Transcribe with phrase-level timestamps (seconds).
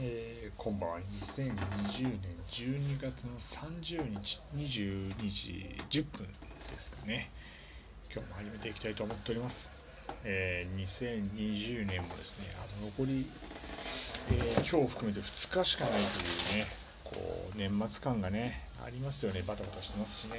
[0.00, 0.98] えー、こんばんは。
[1.00, 1.52] 2020
[2.04, 6.26] 年12月の30日22時10分
[6.70, 7.28] ですかね。
[8.10, 9.70] 今日も始めていきたいと思っております、
[10.24, 13.26] えー、2020年もですねあと残り、
[14.30, 16.66] えー、今日含めて2日しかないというね
[17.04, 19.42] こう年末感がねありますよね。
[19.46, 20.36] バタバタしてますしね。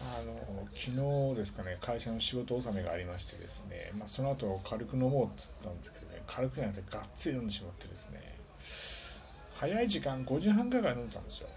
[0.00, 8.38] あの昨日ですかね会社の仕事納めがありましてですね、まあ、その後軽く飲もうって言ったんですけどね軽くじゃなくてがっつり飲んでしまってですね
[9.54, 11.48] 早い時間5時半ぐらいから飲んでたんですよ。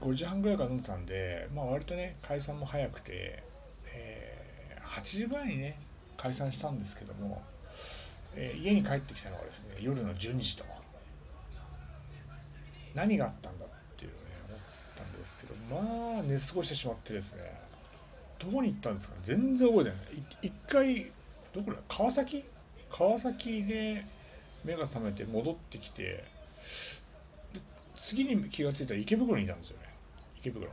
[0.00, 3.42] 5時半ぐらいから飲んでたんで、まあ、割とね解散も早くて、
[3.92, 5.80] えー、8時ぐらいにね
[6.16, 7.42] 解散したんですけども、
[8.36, 10.64] えー、家に帰ってきたのはですね夜の12時と。
[12.94, 14.12] 何があったんだっていう
[14.98, 17.42] ったんですけどまあ寝過ごしてしまってですね
[18.38, 19.98] どこに行ったんですか全然覚えてない。
[20.42, 21.10] 一回
[21.52, 22.44] どこだ川崎？
[22.90, 24.04] 川崎で
[24.64, 26.24] 目が覚めて戻ってきてで
[27.96, 29.88] 次に気が付いたら池袋にいたんですよね。
[30.36, 30.70] 池袋。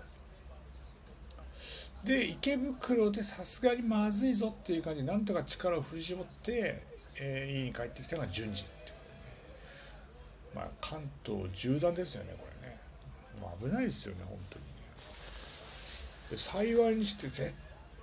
[2.04, 6.84] で池袋でさすがにまずいぞっていう感じでなんとか力を振り絞って、
[7.20, 8.94] えー、家に帰ってきたのが順次って、
[10.54, 12.55] まあ関東縦断ですよねこれ。
[13.40, 16.38] もう危ないですよね本当にね。
[16.38, 17.54] 幸いにして絶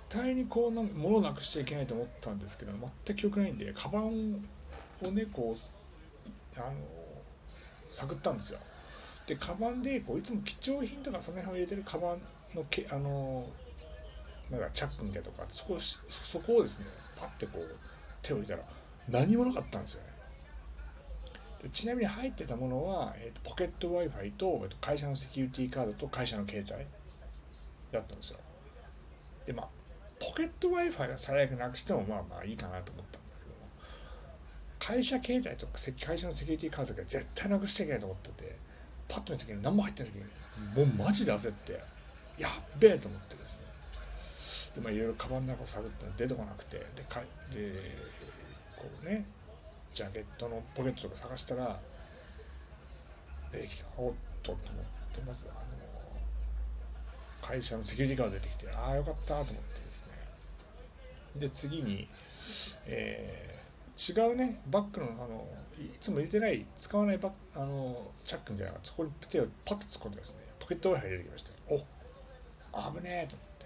[0.09, 4.45] 対にこうな物をなくしちゃいけないと思ったんですけど全く記憶ないんでカバン
[5.03, 6.73] をねこうあの
[7.89, 8.59] 探ったんですよ。
[9.25, 12.21] でカバンでこういつも貴重品とかその辺を入れてるカバン
[12.55, 13.45] のけあの
[14.51, 17.75] なんかチャックみたいなとかそこそこをですねパッてこう
[18.21, 18.63] 手を入れたら
[19.09, 20.12] 何もなかったんですよね。
[21.71, 26.85] ちなみに入ってたものは、えーと、ポケット Wi-Fi と、えーと、会社のセキュリティカードと会社の携帯
[27.91, 28.39] だったんですよ。
[29.45, 29.67] で、まあ、
[30.19, 33.55] ポケット Wi-Fi は最悪なくしてもまあまあいいかなと思ったんですけども、
[34.79, 35.73] 会社携帯とか
[36.05, 38.55] 会社のセキュリティカードが絶対なくしちゃいけないと思ってて、
[39.07, 40.19] パッと見た時に何も入ってない時
[40.81, 41.79] に、もうマジで焦って、
[42.37, 43.67] やっべえと思ってですね。
[44.75, 47.21] で、まあいろいろカバンの中を探って出てこなくて、で、か
[47.51, 47.95] で
[48.77, 49.25] こうね、
[49.93, 51.79] ジャケットのポケットとか探したら
[53.51, 55.59] 出てきたおっとと思ってまずあの
[57.41, 60.13] 会社のセキュリティカード出てきてああよかったと思ってですね。
[61.35, 62.07] で次に、
[62.85, 65.45] えー、違うねバッグのあの
[65.77, 73.65] いつも入れてない使わないバあのチャックみたいなそこに手をパッと突っ込んでですねポケット Wi-Fi 出てきましてお危ねえと思って。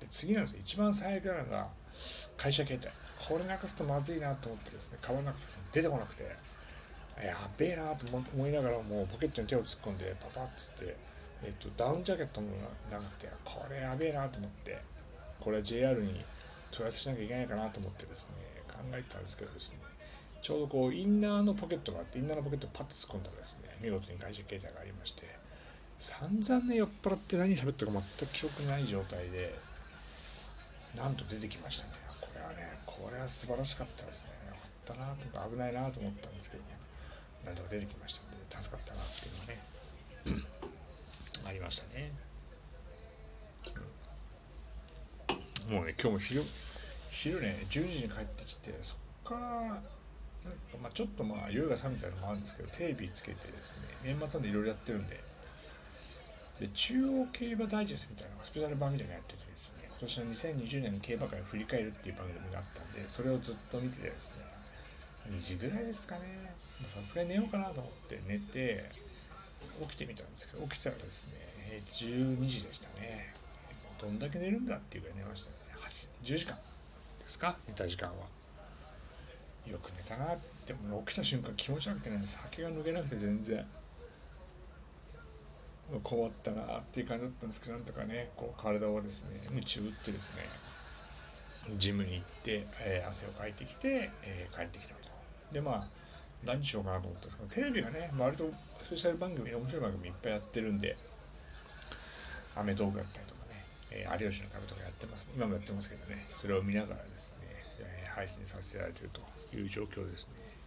[0.00, 0.60] で次なんですよ。
[0.60, 1.68] 一番最悪なのが
[2.36, 2.99] 会社携帯。
[3.28, 6.24] これなくすとまずいなと思ってですねカバンなくすと出てこなくて
[7.22, 10.96] やべえなと思いながらもうポケットに手を突っ込んでパパッつって、
[11.44, 12.48] えっと、ダウンジャケットも
[12.90, 14.78] なくてこれやべえなと思って
[15.38, 16.24] これは JR に
[16.70, 18.34] 問い合わせしなきゃいけないかなと思ってですね
[18.68, 19.78] 考えてたんですけどですね
[20.40, 25.24] ちょうどこうインナーのポケットがあってインナーのポケットをパッと突っ込んだらですね見事に会社携帯がありまして
[25.98, 29.54] 散々ね酔っ払って何喋ったか全く記憶ない状態で
[30.96, 31.99] なんと出てきましたね。
[33.02, 34.32] これは素晴らしかったですね。
[34.48, 34.60] よか
[34.92, 36.62] ったなとか危ないなと思ったんですけど
[37.44, 40.60] なんとか出てきましたので助かったなっていうのはね。
[41.46, 42.12] ありましたね、
[45.68, 46.42] うん、もうね今日も昼
[47.10, 49.82] 昼ね10時に帰ってきてそっから
[50.80, 55.20] まあ、ちょっとまあ酔いが冷めたのもあるんですけどテレビつけてですね年末なんでいろいろやってるんで。
[56.60, 59.79] で中央競馬ダイジェストみたいなスペシャル版みたいなのやっててですね。
[60.00, 64.44] 今年の2020年の競馬界を振り返るっていう番組があったんでそれをずっと見ててですね
[65.28, 66.54] 2時ぐらいですかね。
[66.86, 68.86] さすがに寝ようかなと思って寝て
[69.82, 73.34] 起きてみたんですけど起きたらですね12時でしたね。
[74.00, 75.56] どんだけ寝るんだっていうぐらい寝ましたね。
[76.24, 77.58] 10時間ですか？
[77.68, 78.14] 寝た時間は。
[79.66, 80.72] よく寝たなって。
[80.72, 83.66] も起きた瞬間気持ち悪くてね酒が抜けなくて全然。
[86.02, 90.42] 困ったなっていう感じだったんですけどなんとかねこう体をですね鞭打ってですね
[91.76, 95.10] ジムに行って、えー、汗をかいてきて、えー、帰ってきたと。
[95.52, 95.84] でまあ
[96.44, 98.50] 何しようかなと思ったんですけどテレビがね割と
[98.80, 100.96] スペシャル番組面白い番組いっぱいやってるんで
[102.56, 103.56] アメトークやったりとかね、
[103.90, 105.30] えー、有吉の壁とかやってます。
[105.34, 107.46] 今もやってますけどねそれを見ながらですね、
[107.80, 109.20] え配信させていただいてると
[109.56, 110.59] いう状況ですね。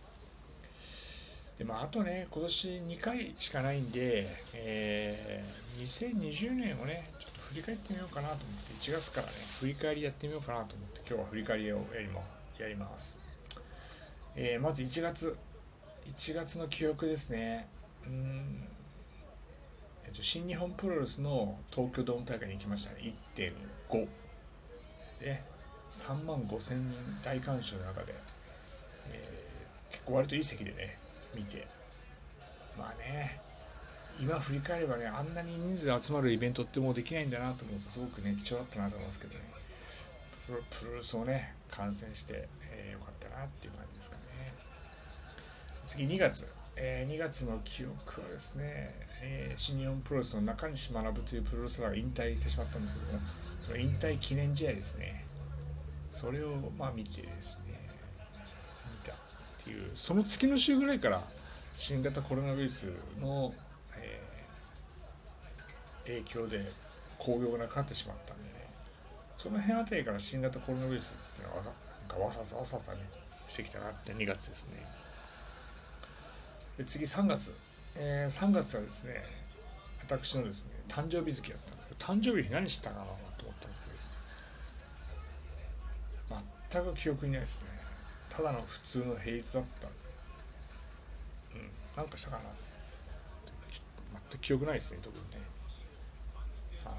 [1.57, 12.23] でまあ、あとね、今年2回しかないんで、えー、2020年をね、ちょっと振り返ってみようかなと思って、1月からね、振り返りやってみようかなと思って、今日は振り返りをやりも
[12.59, 13.19] やります。
[14.35, 15.37] えー、まず1月、
[16.07, 17.67] 1月の記憶ですね。
[18.07, 18.67] うん
[20.05, 24.07] えっと、新日本プロレスの東京ドーム大会に行きましたね、1.5。
[25.19, 25.43] で、
[25.91, 28.15] 3万5千人大観衆の中で、
[29.11, 30.97] えー、結構割といい席でね、
[31.33, 31.67] 見て。
[32.77, 33.39] まあね
[34.19, 39.39] 今振り返ればねあんなに人数集まるイベントってもうできないんだなと思うとすごくね貴重だったなと思いますけどね。
[40.45, 44.23] プロプロレスをね観戦して、えー、よかったなっていう感じですかね。
[45.87, 53.19] 次2月、えー、2月の記憶はですね、えー、新日本プロレスの中西学というプロレスラーが引退してしまったんですけども
[53.61, 55.25] その引退記念試合ですね。
[56.11, 57.72] それをまあ見てですね
[59.63, 61.23] ていうその月の週ぐらいから
[61.75, 62.87] 新型コロナウイルス
[63.19, 63.53] の、
[63.97, 66.71] えー、影響で
[67.17, 68.49] 興行がなくなってしまったんでね。
[69.35, 71.63] その辺あたりから新型コロナウイルスっていうのは
[72.25, 72.99] わさわさわさわさね
[73.47, 74.85] してきたなって2月ですね。
[76.77, 77.51] で次3月、
[77.95, 79.23] えー、3月はですね
[80.03, 83.93] 私のですね誕生日月だったんですけど誕生日何したかなと思ったんですけど
[86.83, 87.72] 全く記憶にないですね。
[88.35, 89.87] ただの普通の平日だった。
[89.87, 91.69] うん。
[91.95, 92.43] なんかしたかな。
[94.31, 95.37] 全く記憶ないですね特にね。
[96.83, 96.95] はい。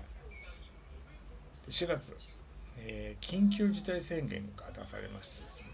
[1.69, 2.15] 4月、
[2.79, 5.69] えー、緊急事態宣言が出されましてですね。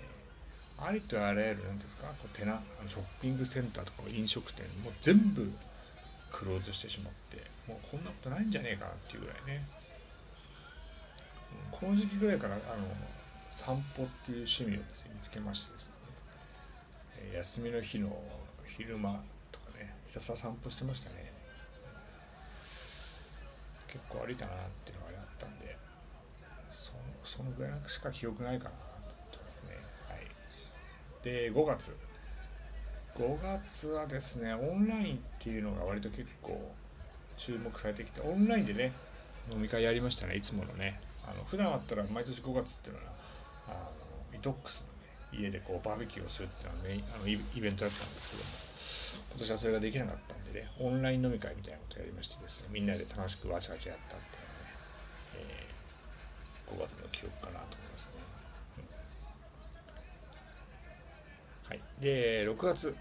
[0.78, 5.52] ありとあらゆる何ていうんですかこうテナショッピングセンターとか飲食店もう全部
[6.32, 7.36] クローズしてしまって
[7.68, 9.66] もうこんなことないんじゃねえかなっていうぐらいね。
[11.70, 12.86] この時期ぐらいからあの
[13.50, 15.94] 散歩っていう趣味をですね見つけましてですね、
[17.32, 18.16] え休みの日の
[18.66, 21.32] 昼間とかねひたすら散歩してましたね。
[23.88, 25.76] 結構歩いたなっていうのがあったんで
[26.70, 26.92] そ
[27.24, 29.76] そのぐらいしか記憶ないかなと思ってますね。
[30.08, 31.24] はい。
[31.24, 31.96] で5月。
[33.16, 36.72] 5月はですねオンラインっていうのが割と結構
[37.36, 38.92] 注目されてきてオンラインでね
[39.52, 41.00] 飲み会やりましたねいつものね。
[41.26, 43.12] あの普段あったら毎年5月っていうのは
[44.40, 44.86] あのイトックス
[45.32, 48.48] の、ね、家でこうバーベキューをするっていうのはあのイベントだったんですけども
[49.30, 54.72] 今年はそれができなかったんでねオンライン飲み会みたいなことをやりましてですねみんなで楽しくわちゃわちゃやったっていうのはね、
[55.36, 58.22] えー、5月の記憶かなと思いますね、
[61.68, 61.80] はい。
[62.00, 62.96] で6月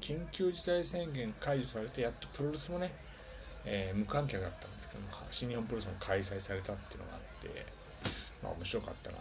[0.00, 2.92] 緊急事態宣言解除されてやっとプロレスもね、
[3.64, 7.66] えー、無観客だったんですけども新日本プロレスも開催されたっていうのがあって
[8.42, 9.18] まあ面白かったな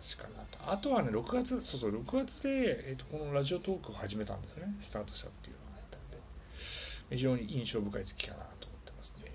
[0.00, 0.72] ていう形かなと。
[0.72, 4.74] あとはね6月そうそう6月で、えーと、このラジオトークを始めたんですよね。
[4.80, 6.18] スタートしたっていうのがあったんで。
[7.10, 9.32] 非常に印象深い月かなと思ってますね。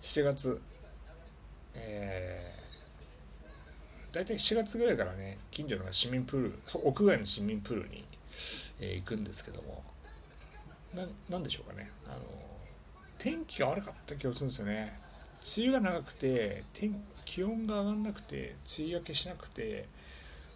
[0.00, 0.60] 7月
[1.74, 2.60] えー
[4.12, 8.04] 大体7月ぐらいからね近所の市民プール屋外の市民プールに、
[8.80, 9.84] えー、行くんですけども。
[10.94, 11.88] ななんでしょうかね。
[12.06, 12.24] あの
[13.18, 14.98] 天気が悪かった気がするんですよね。
[15.56, 19.86] 梅雨が長くて天気温が上がんなくて梅雨明けしなくて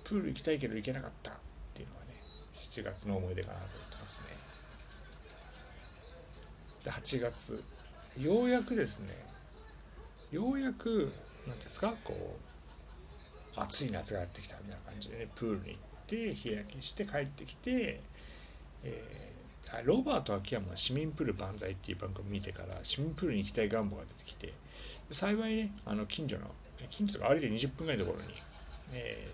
[0.05, 1.35] プール行きたいけど行けなかったっ
[1.73, 2.13] ていうのがね
[2.53, 4.27] 7月の思い出かなと思ってますね。
[6.83, 7.63] で8月。
[8.19, 9.09] ようやくですね
[10.31, 11.13] ようやく
[11.49, 12.37] 何ですかこ
[13.57, 18.01] う暑い夏がやってきたみたいな感じで、ね、プールに行って日焼けして帰ってきて、
[18.85, 24.53] えー、ロバート秋山の市民プール万歳っていう番組見てから市民プールに行きたい願望が出てきて
[25.11, 26.47] 幸いねあの近所の
[26.89, 28.35] 近所とか歩いて20分ぐらいのところに、
[28.93, 29.31] え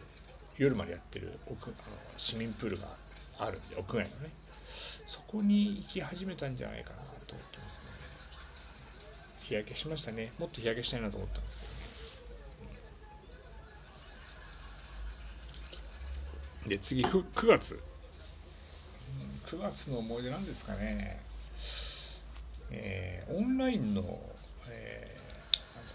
[0.58, 1.74] ー、夜までやってる屋あの
[2.16, 2.88] 市民プールが
[3.38, 4.30] あるんで屋外のね。
[5.06, 7.84] そこに行き始めたんじゃないかなと思ってますね。
[9.38, 10.32] 日焼けしましたね。
[10.38, 11.80] もっと日焼けしたいなと思ったんですけどね。
[16.68, 17.80] で次 9, 9月。
[19.46, 21.20] 9月の思い出なんですかね。
[22.72, 24.02] えー、オンラインの、
[24.68, 25.19] えー、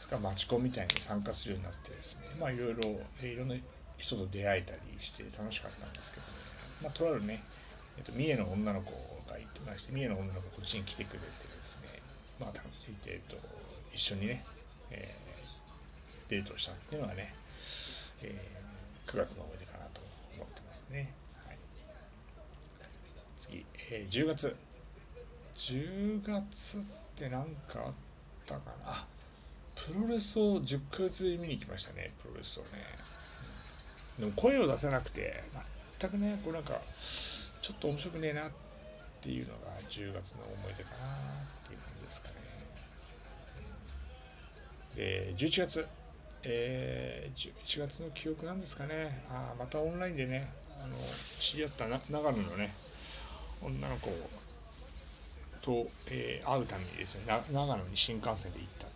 [0.06, 0.20] ですか？
[0.20, 2.82] マチコンみたいに参加するようになってですねまあいろいろ
[3.28, 3.56] いろんな
[3.98, 6.34] 人と出会えたりして楽しかったんですけど、ね、
[6.84, 7.42] まあとあるね、
[7.98, 8.92] えーと、三重の女の子
[9.30, 11.88] がいまして三重の女の子こっちに来てくれてですね
[12.40, 12.54] まあ
[13.08, 13.38] えーと、
[13.94, 14.44] 一緒にね、
[14.92, 17.34] えー、デートしたっていうのがね、
[18.22, 20.02] えー、9月の思い出かなと
[20.36, 21.14] 思ってますね、
[21.48, 21.58] はい、
[23.38, 24.56] 次、えー、10月。
[25.56, 26.82] 10月っ
[27.16, 27.94] て何かあっ
[28.46, 29.08] たかな？
[29.76, 32.70] プロレスを10ヶ月ぶり見に行きましたねプロレスをね、
[34.20, 35.44] でも声を出せなくて
[36.00, 36.80] 全くねこうなんか
[37.62, 38.52] ちょっと面白くねえなっ
[39.22, 42.36] ていうのが10月の思い出かなっていう感じですかね、
[44.96, 45.86] で11月。
[46.48, 49.24] えー、11月の記憶なんですかね。
[49.32, 50.48] あまたオンラインでね
[50.80, 50.96] あの
[51.40, 52.72] 知り合った長野のね
[53.64, 54.12] 女の子
[55.64, 58.95] と、えー、会うためにですね長野に新幹線で行った。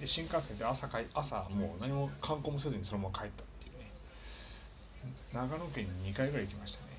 [0.00, 3.84] で新幹線で朝か朝もう何も観光もせずにそのまま帰ったっていうね。
[5.34, 6.90] 長野県に2回ぐらい行きましたね。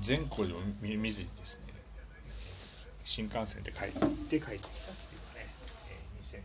[0.00, 1.72] 善光寺を見見ずにですね
[3.04, 5.46] 新幹線で帰って帰ってきたっていうかね、
[5.88, 6.40] えー、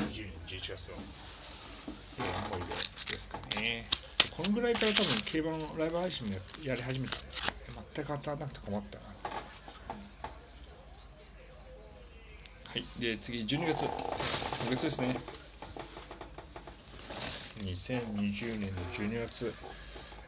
[0.00, 0.96] 2020年11月の、
[2.18, 2.68] えー、思い
[3.06, 3.84] 出ですかね。
[4.34, 10.00] このぐらいから多分競馬のライブ配信もややり始めたんですけど、全く当たらなくて困ったなって思いますかね
[12.74, 12.84] はい。
[13.00, 13.84] で次12月。
[13.84, 15.16] 今月ですね。
[17.60, 19.54] 2020年の12月。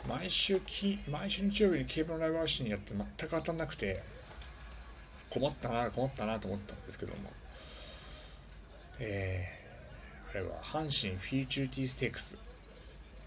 [0.08, 4.00] 毎週き毎週日曜日に競馬のライブ配信やって全く当たんなくて
[5.28, 7.32] 困ったな困ったなと思ったんですけども。
[9.00, 12.38] えー、あれは阪神フューチュリティーステークス。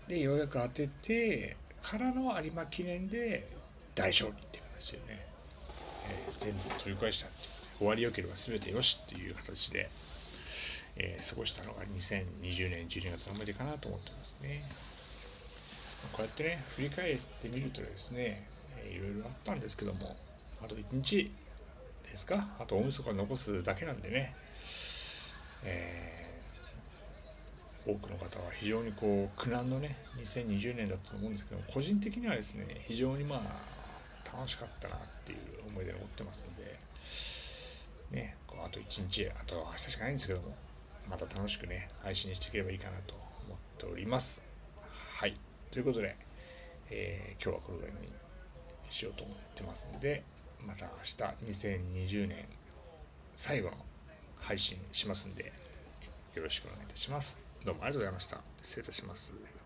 [0.07, 3.49] でようやく当ててからの有馬記念で
[3.95, 5.03] 大勝利っていう形でね、
[6.07, 9.89] えー、全部取り返した終わりよければ全てよしっていう形で、
[10.97, 14.63] えー、過ごしたのが2020年12月の思い出かなと思ってますね。
[16.13, 18.47] こうやってね振り返ってみるとですね、
[18.89, 20.15] いろいろあったんですけども
[20.63, 21.31] あと1日
[22.03, 22.47] ですか？
[22.59, 24.33] あと大晦日残すだけなんでね、
[25.63, 33.41] えー、多くの方は非常にこう苦難のね2020年だったと思うんですけど個人的にはですね非常にまあ
[34.37, 36.77] 楽しかったなっていう思い出を持ってますんで、
[38.89, 40.55] 1日あと明日しかないんですけども
[41.09, 43.13] また楽しくね配信していければいいかなと
[43.45, 44.43] 思っております
[45.15, 45.37] はい
[45.71, 46.15] ということで、
[46.89, 48.11] えー、今日はこれぐらいに
[48.89, 50.23] しようと思ってますんで
[50.65, 52.45] また明日2020年
[53.35, 53.77] 最後の
[54.39, 55.53] 配信しますんで
[56.35, 57.39] よろしくお願いいたします。
[57.65, 58.41] どうもありがとうございました。
[58.61, 59.58] 失礼いたします。